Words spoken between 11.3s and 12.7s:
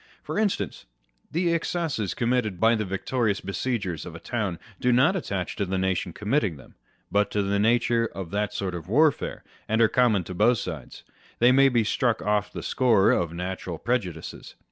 They may be struck off the